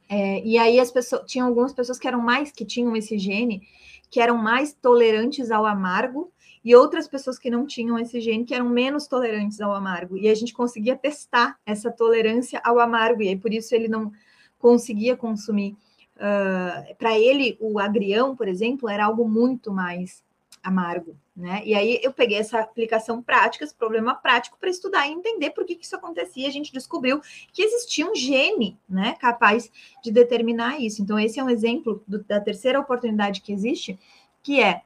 [0.09, 3.61] É, e aí as pessoas tinham algumas pessoas que eram mais que tinham esse gene,
[4.09, 6.31] que eram mais tolerantes ao amargo
[6.67, 10.17] e outras pessoas que não tinham esse gene que eram menos tolerantes ao amargo.
[10.17, 14.11] E a gente conseguia testar essa tolerância ao amargo, e aí por isso ele não
[14.59, 15.77] conseguia consumir.
[16.17, 20.21] Uh, Para ele, o agrião, por exemplo, era algo muito mais
[20.61, 21.61] amargo, né?
[21.63, 25.63] E aí eu peguei essa aplicação prática, esse problema prático, para estudar e entender por
[25.63, 26.49] que, que isso acontecia.
[26.49, 27.21] A gente descobriu
[27.53, 29.71] que existia um gene, né, capaz
[30.03, 31.01] de determinar isso.
[31.01, 33.97] Então, esse é um exemplo do, da terceira oportunidade que existe,
[34.43, 34.81] que é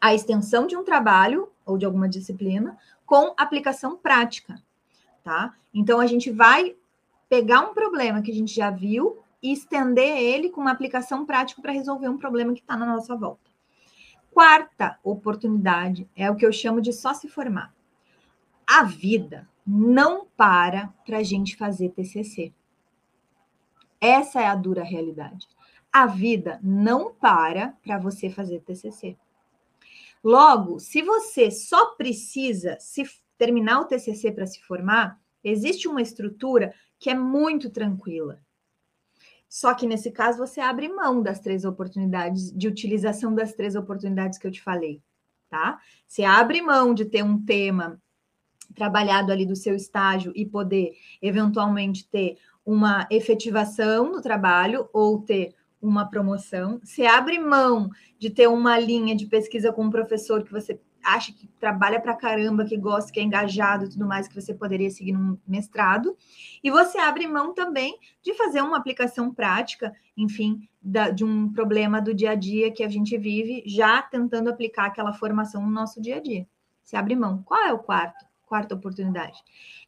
[0.00, 4.62] a extensão de um trabalho ou de alguma disciplina com aplicação prática,
[5.22, 5.54] tá?
[5.72, 6.74] Então a gente vai
[7.28, 11.60] pegar um problema que a gente já viu e estender ele com uma aplicação prática
[11.60, 13.50] para resolver um problema que está na nossa volta.
[14.32, 17.74] Quarta oportunidade é o que eu chamo de só se formar.
[18.66, 22.52] A vida não para para a gente fazer TCC.
[24.00, 25.48] Essa é a dura realidade.
[25.92, 29.16] A vida não para para você fazer TCC.
[30.26, 33.04] Logo, se você só precisa se
[33.38, 38.40] terminar o TCC para se formar, existe uma estrutura que é muito tranquila.
[39.48, 44.36] Só que nesse caso você abre mão das três oportunidades de utilização das três oportunidades
[44.36, 45.00] que eu te falei,
[45.48, 45.78] tá?
[46.08, 48.02] Você abre mão de ter um tema
[48.74, 55.54] trabalhado ali do seu estágio e poder eventualmente ter uma efetivação no trabalho ou ter
[55.80, 56.80] uma promoção.
[56.82, 61.32] Você abre mão de ter uma linha de pesquisa com um professor que você acha
[61.32, 64.90] que trabalha para caramba, que gosta, que é engajado e tudo mais, que você poderia
[64.90, 66.16] seguir num mestrado.
[66.62, 72.00] E você abre mão também de fazer uma aplicação prática, enfim, da, de um problema
[72.00, 76.00] do dia a dia que a gente vive, já tentando aplicar aquela formação no nosso
[76.00, 76.46] dia a dia.
[76.82, 77.42] Você abre mão.
[77.44, 78.24] Qual é o quarto?
[78.44, 79.38] Quarta oportunidade.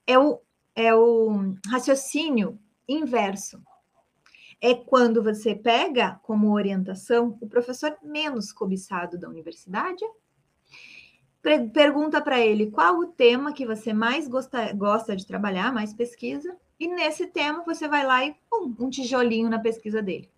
[0.06, 0.40] É o,
[0.74, 3.60] é o raciocínio inverso.
[4.60, 10.04] É quando você pega como orientação o professor menos cobiçado da universidade
[11.72, 16.56] pergunta para ele qual o tema que você mais gosta, gosta de trabalhar, mais pesquisa,
[16.78, 20.28] e nesse tema você vai lá e pum, um tijolinho na pesquisa dele.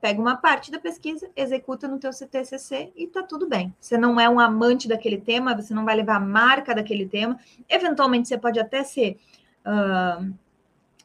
[0.00, 3.74] Pega uma parte da pesquisa, executa no teu CTCC e tá tudo bem.
[3.78, 7.38] Você não é um amante daquele tema, você não vai levar a marca daquele tema.
[7.68, 9.18] Eventualmente você pode até ser,
[9.60, 10.32] uh,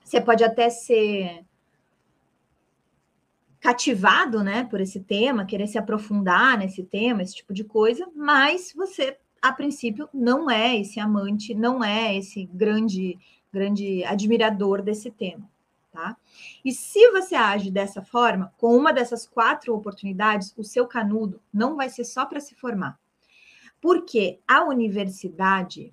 [0.02, 1.44] você pode até ser
[3.66, 8.72] cativado, né, por esse tema, querer se aprofundar nesse tema, esse tipo de coisa, mas
[8.76, 13.18] você a princípio não é esse amante, não é esse grande
[13.52, 15.50] grande admirador desse tema,
[15.92, 16.16] tá?
[16.64, 21.76] E se você age dessa forma, com uma dessas quatro oportunidades, o seu canudo não
[21.76, 23.00] vai ser só para se formar.
[23.82, 25.92] Porque a universidade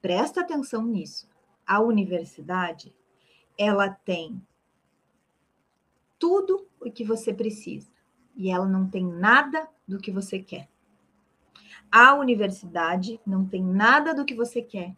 [0.00, 1.28] presta atenção nisso.
[1.66, 2.94] A universidade,
[3.58, 4.40] ela tem
[6.18, 7.90] tudo o que você precisa
[8.36, 10.68] e ela não tem nada do que você quer.
[11.90, 14.96] A universidade não tem nada do que você quer,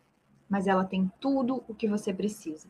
[0.48, 2.68] mas ela tem tudo o que você precisa.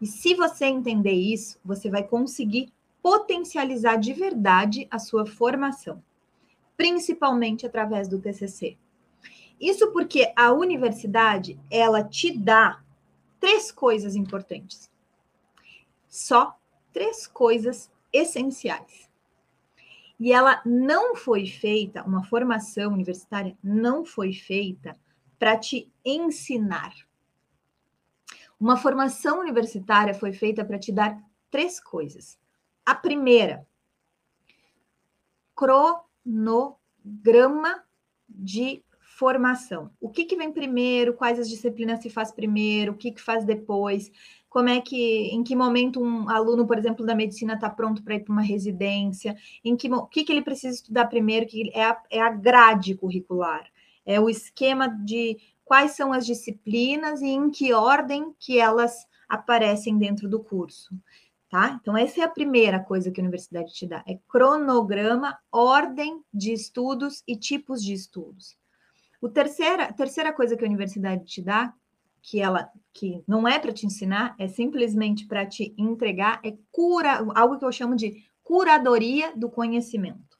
[0.00, 6.02] E se você entender isso, você vai conseguir potencializar de verdade a sua formação,
[6.76, 8.76] principalmente através do TCC.
[9.60, 12.82] Isso porque a universidade, ela te dá
[13.38, 14.90] três coisas importantes.
[16.08, 16.58] Só
[16.94, 19.10] três coisas essenciais.
[20.18, 24.96] E ela não foi feita, uma formação universitária não foi feita
[25.38, 26.94] para te ensinar.
[28.58, 32.38] Uma formação universitária foi feita para te dar três coisas.
[32.86, 33.66] A primeira,
[35.54, 36.74] cronograma
[38.28, 39.90] de formação.
[40.00, 41.14] O que, que vem primeiro?
[41.14, 42.92] Quais as disciplinas se faz primeiro?
[42.92, 44.10] O que, que faz depois?
[44.54, 48.14] Como é que, em que momento um aluno, por exemplo, da medicina está pronto para
[48.14, 51.84] ir para uma residência, em que, o que, que ele precisa estudar primeiro, que é
[51.84, 53.68] a, é a grade curricular,
[54.06, 59.98] é o esquema de quais são as disciplinas e em que ordem que elas aparecem
[59.98, 60.94] dentro do curso.
[61.50, 61.76] Tá?
[61.82, 66.52] Então, essa é a primeira coisa que a universidade te dá: é cronograma, ordem de
[66.52, 68.56] estudos e tipos de estudos.
[69.20, 71.74] O terceira, a terceira coisa que a universidade te dá,
[72.24, 77.18] que ela que não é para te ensinar, é simplesmente para te entregar, é cura,
[77.34, 80.38] algo que eu chamo de curadoria do conhecimento.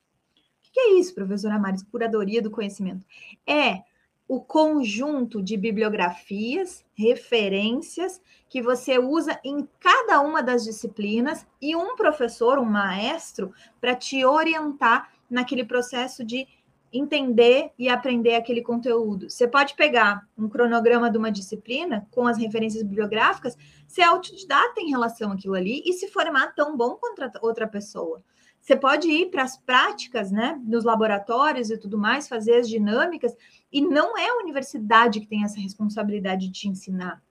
[0.67, 1.83] O que é isso, professora Maris?
[1.83, 3.05] Curadoria do conhecimento?
[3.47, 3.83] É
[4.27, 11.97] o conjunto de bibliografias, referências que você usa em cada uma das disciplinas e um
[11.97, 16.47] professor, um maestro, para te orientar naquele processo de
[16.95, 19.29] entender e aprender aquele conteúdo.
[19.29, 23.57] Você pode pegar um cronograma de uma disciplina com as referências bibliográficas,
[23.89, 28.23] ser autodidata em relação àquilo ali e se formar tão bom quanto outra pessoa.
[28.61, 33.37] Você pode ir para as práticas, né, nos laboratórios e tudo mais, fazer as dinâmicas,
[33.71, 37.23] e não é a universidade que tem essa responsabilidade de te ensinar.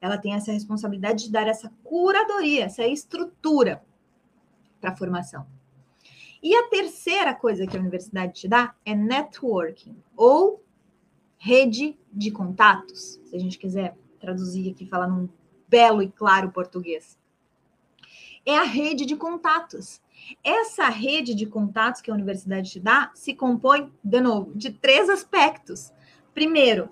[0.00, 3.82] Ela tem essa responsabilidade de dar essa curadoria, essa estrutura
[4.80, 5.46] para a formação.
[6.42, 10.64] E a terceira coisa que a universidade te dá é networking, ou
[11.36, 15.28] rede de contatos, se a gente quiser traduzir aqui, falar num
[15.68, 17.18] belo e claro português.
[18.44, 20.00] É a rede de contatos.
[20.42, 25.08] Essa rede de contatos que a universidade te dá se compõe, de novo, de três
[25.08, 25.92] aspectos.
[26.34, 26.90] Primeiro,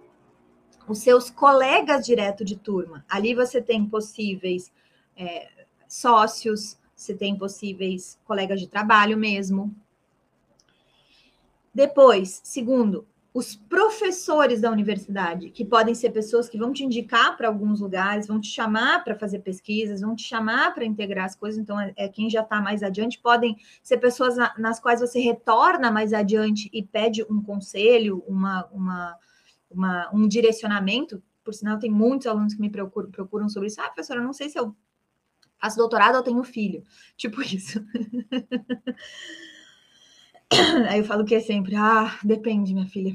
[0.87, 3.05] os seus colegas direto de turma.
[3.09, 4.73] Ali você tem possíveis
[5.17, 5.49] é,
[5.87, 9.73] sócios, se tem possíveis colegas de trabalho mesmo.
[11.73, 17.47] Depois, segundo, os professores da universidade, que podem ser pessoas que vão te indicar para
[17.47, 21.61] alguns lugares, vão te chamar para fazer pesquisas, vão te chamar para integrar as coisas,
[21.61, 25.21] então é, é quem já está mais adiante, podem ser pessoas na, nas quais você
[25.21, 29.17] retorna mais adiante e pede um conselho, uma, uma,
[29.71, 31.23] uma, um direcionamento.
[31.45, 33.81] Por sinal, tem muitos alunos que me procuram, procuram sobre isso.
[33.81, 34.75] Ah, professora, não sei se eu
[35.61, 36.83] faço doutorado ou tenho filho.
[37.17, 37.85] Tipo isso.
[40.89, 43.15] Aí eu falo que é sempre, ah, depende, minha filha.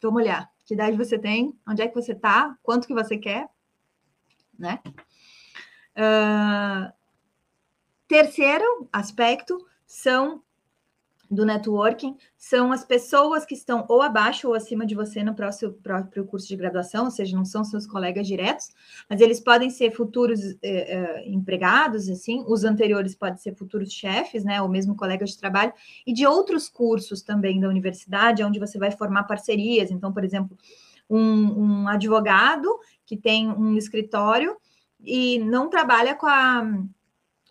[0.00, 0.50] Vamos olhar.
[0.64, 1.58] Que idade você tem?
[1.68, 2.56] Onde é que você está?
[2.62, 3.48] Quanto que você quer?
[4.58, 4.80] Né?
[5.96, 6.92] Uh,
[8.06, 10.42] terceiro aspecto são
[11.30, 15.72] do networking são as pessoas que estão ou abaixo ou acima de você no próximo,
[15.74, 18.70] próprio curso de graduação, ou seja, não são seus colegas diretos,
[19.08, 24.42] mas eles podem ser futuros eh, eh, empregados, assim, os anteriores podem ser futuros chefes,
[24.42, 25.72] né, ou mesmo colegas de trabalho,
[26.04, 29.90] e de outros cursos também da universidade, onde você vai formar parcerias.
[29.90, 30.58] Então, por exemplo,
[31.08, 32.68] um, um advogado
[33.06, 34.56] que tem um escritório
[35.00, 36.64] e não trabalha com a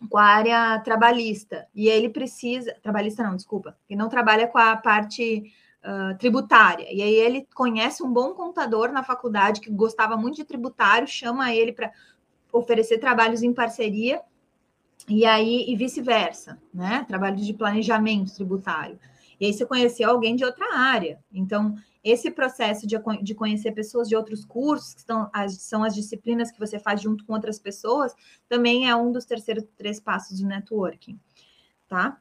[0.08, 1.66] com a área trabalhista.
[1.74, 5.52] E ele precisa trabalhista não desculpa e não trabalha com a parte
[5.84, 6.86] uh, tributária.
[6.90, 11.52] E aí ele conhece um bom contador na faculdade que gostava muito de tributário chama
[11.54, 11.92] ele para
[12.52, 14.20] oferecer trabalhos em parceria
[15.08, 17.04] e aí e vice-versa né?
[17.06, 18.98] Trabalhos de planejamento tributário.
[19.38, 21.18] E aí você conheceu alguém de outra área.
[21.32, 25.94] Então esse processo de, de conhecer pessoas de outros cursos, que estão, as, são as
[25.94, 28.14] disciplinas que você faz junto com outras pessoas,
[28.48, 31.18] também é um dos terceiros três passos do networking,
[31.88, 32.18] tá?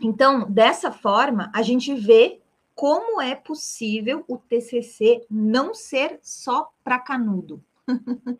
[0.00, 2.40] Então, dessa forma, a gente vê
[2.74, 7.62] como é possível o TCC não ser só para canudo.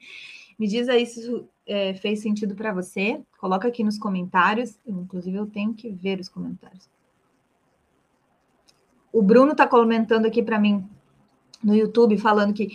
[0.59, 3.21] Me diz aí se isso é, fez sentido para você.
[3.39, 4.79] Coloca aqui nos comentários.
[4.87, 6.89] Inclusive, eu tenho que ver os comentários.
[9.13, 10.89] O Bruno está comentando aqui para mim
[11.63, 12.69] no YouTube, falando que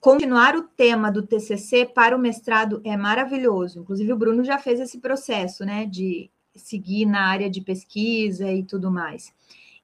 [0.00, 3.80] continuar o tema do TCC para o mestrado é maravilhoso.
[3.80, 8.62] Inclusive, o Bruno já fez esse processo, né, de seguir na área de pesquisa e
[8.62, 9.32] tudo mais.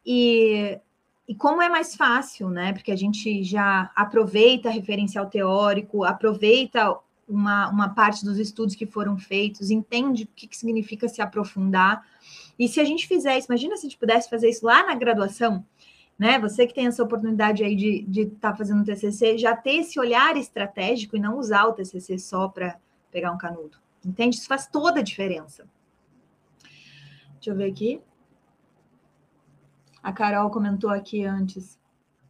[0.05, 0.79] E,
[1.27, 6.97] e como é mais fácil, né, porque a gente já aproveita referencial teórico, aproveita
[7.29, 12.05] uma, uma parte dos estudos que foram feitos, entende o que, que significa se aprofundar.
[12.59, 15.65] E se a gente fizer imagina se a gente pudesse fazer isso lá na graduação,
[16.19, 16.39] né?
[16.41, 20.37] Você que tem essa oportunidade aí de estar tá fazendo TCC, já ter esse olhar
[20.37, 22.79] estratégico e não usar o TCC só para
[23.11, 23.79] pegar um canudo.
[24.05, 24.37] Entende?
[24.37, 25.69] Isso faz toda a diferença.
[27.35, 28.01] Deixa eu ver aqui.
[30.03, 31.78] A Carol comentou aqui antes.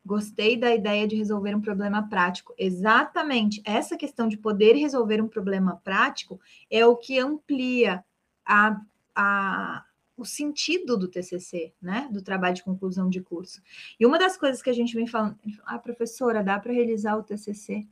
[0.08, 2.54] Gostei da ideia de resolver um problema prático.
[2.56, 3.60] Exatamente.
[3.62, 6.40] Essa questão de poder resolver um problema prático
[6.70, 8.02] é o que amplia
[8.42, 8.80] a,
[9.14, 9.84] a,
[10.16, 13.60] o sentido do TCC, né, do trabalho de conclusão de curso.
[14.00, 15.36] E uma das coisas que a gente vem falando,
[15.66, 17.86] ah, professora, dá para realizar o TCC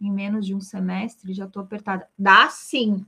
[0.00, 1.34] em menos de um semestre?
[1.34, 2.08] Já estou apertada.
[2.18, 3.04] Dá sim,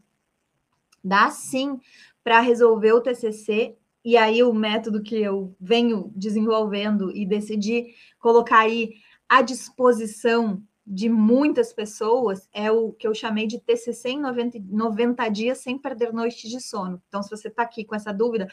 [1.03, 1.81] dá sim
[2.23, 3.79] para resolver o TCC.
[4.05, 8.95] E aí o método que eu venho desenvolvendo e decidi colocar aí
[9.29, 15.29] à disposição de muitas pessoas é o que eu chamei de TCC em 90, 90
[15.29, 17.01] dias sem perder noites de sono.
[17.09, 18.49] Então, se você está aqui com essa dúvida,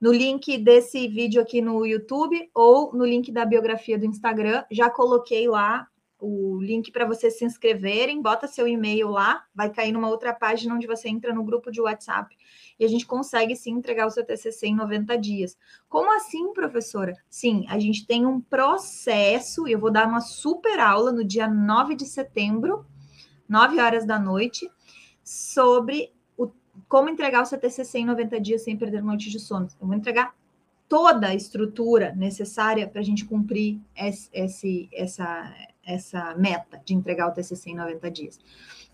[0.00, 4.90] no link desse vídeo aqui no YouTube ou no link da biografia do Instagram, já
[4.90, 5.88] coloquei lá
[6.24, 10.74] o link para vocês se inscreverem, bota seu e-mail lá, vai cair numa outra página
[10.74, 12.34] onde você entra no grupo de WhatsApp
[12.78, 15.56] e a gente consegue sim entregar o seu TCC em 90 dias.
[15.88, 17.14] Como assim, professora?
[17.28, 21.46] Sim, a gente tem um processo, e eu vou dar uma super aula no dia
[21.46, 22.86] 9 de setembro,
[23.46, 24.66] 9 horas da noite,
[25.22, 26.50] sobre o,
[26.88, 29.68] como entregar o seu TCC em 90 dias sem perder noite de sono.
[29.78, 30.34] Eu vou entregar
[30.88, 35.54] toda a estrutura necessária para a gente cumprir esse, esse, essa,
[35.86, 38.40] essa meta de entregar o TCC em 90 dias.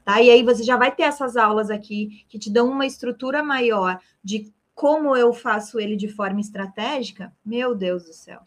[0.04, 0.20] Tá?
[0.20, 4.00] E aí você já vai ter essas aulas aqui que te dão uma estrutura maior
[4.22, 7.32] de como eu faço ele de forma estratégica.
[7.44, 8.40] Meu Deus do céu.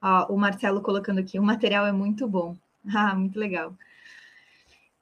[0.00, 2.56] Ó, o Marcelo colocando aqui, o material é muito bom.
[2.94, 3.74] Ah, muito legal.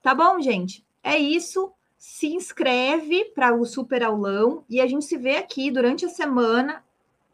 [0.01, 0.87] Tá bom, gente?
[1.03, 1.73] É isso.
[1.99, 6.85] Se inscreve para o super aulão e a gente se vê aqui durante a semana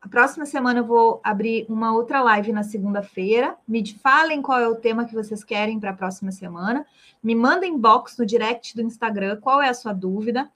[0.01, 3.57] a próxima semana eu vou abrir uma outra live na segunda-feira.
[3.67, 6.87] Me falem qual é o tema que vocês querem para a próxima semana.
[7.23, 10.49] Me mandem inbox no direct do Instagram qual é a sua dúvida.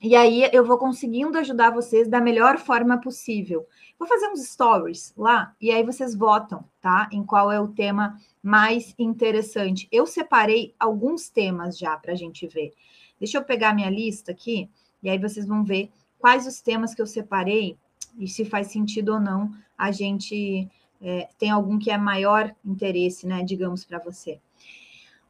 [0.00, 3.66] E aí eu vou conseguindo ajudar vocês da melhor forma possível.
[3.98, 7.08] Vou fazer uns stories lá e aí vocês votam, tá?
[7.12, 9.86] Em qual é o tema mais interessante.
[9.92, 12.72] Eu separei alguns temas já para a gente ver.
[13.18, 14.70] Deixa eu pegar minha lista aqui
[15.02, 17.78] e aí vocês vão ver quais os temas que eu separei
[18.18, 20.68] e se faz sentido ou não a gente
[21.00, 24.40] é, tem algum que é maior interesse, né, digamos, para você.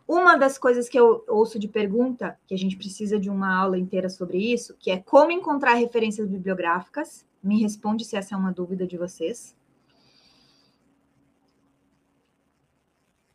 [0.07, 3.77] Uma das coisas que eu ouço de pergunta, que a gente precisa de uma aula
[3.77, 7.27] inteira sobre isso, que é como encontrar referências bibliográficas.
[7.43, 9.57] Me responde se essa é uma dúvida de vocês.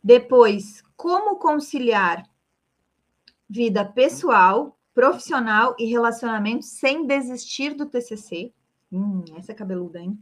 [0.02, 2.26] Depois, como conciliar
[3.49, 8.54] vida pessoal, profissional e relacionamento sem desistir do TCC.
[8.92, 10.22] Hum, essa é cabeluda, hein?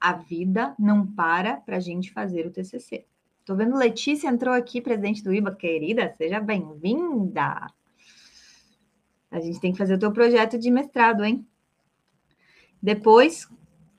[0.00, 3.04] a vida não para para a gente fazer o TCC.
[3.44, 7.66] Tô vendo Letícia entrou aqui, presidente do IBA, querida, seja bem-vinda.
[9.30, 11.46] A gente tem que fazer o teu projeto de mestrado, hein?
[12.82, 13.48] Depois,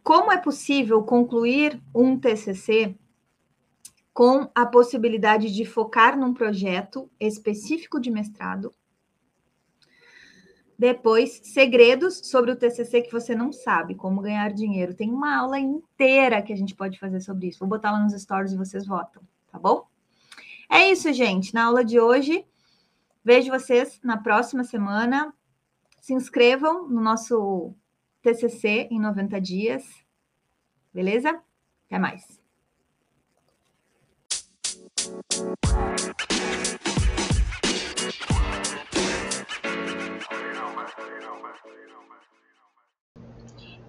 [0.03, 2.95] como é possível concluir um TCC
[4.13, 8.73] com a possibilidade de focar num projeto específico de mestrado?
[10.81, 14.95] Depois, segredos sobre o TCC que você não sabe, como ganhar dinheiro.
[14.95, 17.59] Tem uma aula inteira que a gente pode fazer sobre isso.
[17.59, 19.21] Vou botar lá nos stories e vocês votam,
[19.51, 19.85] tá bom?
[20.67, 21.53] É isso, gente.
[21.53, 22.43] Na aula de hoje,
[23.23, 25.31] vejo vocês na próxima semana.
[25.99, 27.75] Se inscrevam no nosso
[28.23, 29.83] TCC em 90 dias.
[30.91, 31.39] Beleza?
[31.85, 32.41] Até mais.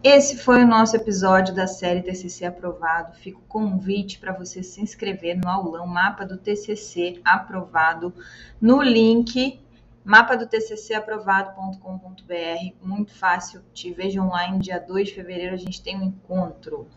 [0.05, 3.15] Esse foi o nosso episódio da série TCC aprovado.
[3.15, 8.13] Fica o convite para você se inscrever no aulão Mapa do TCC aprovado
[8.61, 9.61] no link
[10.05, 12.75] mapa do TCC aprovado.com.br.
[12.83, 13.63] Muito fácil.
[13.73, 15.55] Te vejo online dia 2 de fevereiro.
[15.55, 16.89] A gente tem um encontro.